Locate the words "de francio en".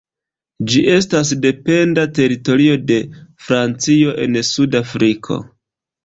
2.91-4.39